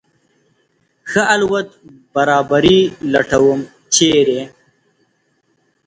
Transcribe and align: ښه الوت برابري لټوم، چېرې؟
ښه 1.09 1.21
الوت 1.35 1.69
برابري 2.13 2.79
لټوم، 3.11 3.59
چېرې؟ 3.93 4.41